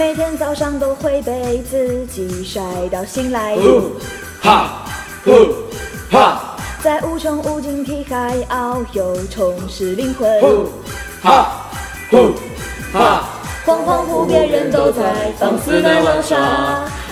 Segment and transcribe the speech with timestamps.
[0.00, 3.54] 每天早上都会被自己晒到醒来。
[3.56, 3.92] 呼
[4.40, 4.82] 哈
[5.22, 5.30] 呼
[6.10, 10.40] 哈在无穷无尽题海遨游，充实灵魂。
[10.40, 10.70] 呼
[11.20, 11.50] 哈
[12.10, 12.16] 呼
[12.94, 13.28] 哈，
[13.66, 16.38] 恍恍惚别人都在放肆的玩耍，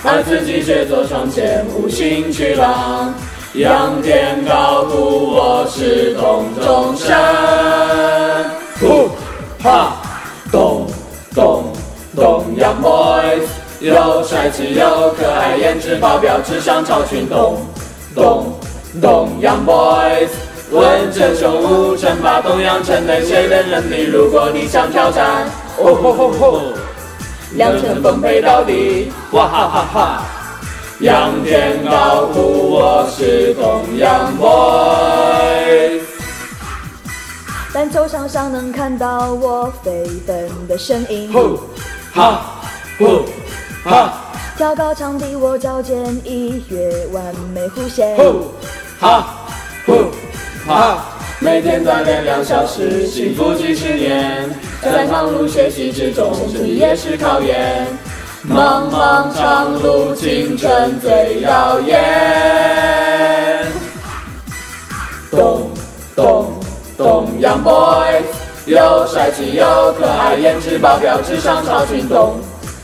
[0.03, 3.13] 而自己却坐窗前无心去浪。
[3.53, 7.15] 仰天高呼，我是洞中生。
[8.79, 9.11] 呼
[9.61, 9.98] 哈
[13.79, 17.29] 又帅气又可爱，颜值爆表，智商超群。
[17.29, 17.61] 咚
[18.13, 18.53] 咚
[19.01, 20.27] 咚，Young boys，
[20.69, 24.03] 问真雄武，称霸东阳城内，谁能忍你？
[24.03, 25.45] 如果你想挑战，
[25.77, 26.61] 哦吼吼吼，
[27.53, 29.13] 两城奉陪到底。
[29.31, 30.23] 哇哈哈哈，
[30.99, 36.01] 仰天高呼，我是东阳 boys。
[37.71, 41.61] 但球场上能看到我飞奔的身影，吼
[42.11, 42.41] 哈
[42.97, 43.23] 呼
[43.83, 44.13] 哈
[44.57, 48.17] 跳高场地我脚尖一跃，完美弧线。
[48.17, 48.51] 呼
[48.99, 49.37] 哈
[49.85, 49.93] 呼
[50.67, 51.05] 哈，
[51.39, 54.49] 每天锻炼两小时，幸福几十年。
[54.81, 57.87] 在忙碌学习之中，身体也是考验。
[58.49, 63.65] 茫茫长路，青春最耀眼。
[65.31, 65.69] 咚
[66.15, 66.53] 咚
[66.97, 68.23] 咚，Young boys，
[68.65, 72.07] 又帅气又可爱，颜值爆表，智商超群。
[72.09, 72.39] 咚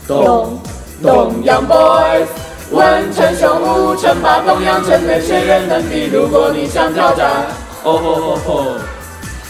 [0.07, 0.57] 咚
[1.03, 2.25] 东洋 boys，
[2.71, 6.05] 问成雄武，称霸东阳城内，谁人能敌？
[6.05, 7.45] 如果你想挑战，
[7.83, 8.65] 哦吼吼吼，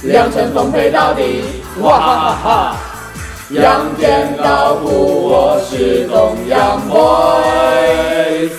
[0.01, 1.43] 两城奉陪到底。
[1.81, 2.75] 哇哈哈哈，
[3.51, 8.49] 仰天高呼，我是东阳 boys。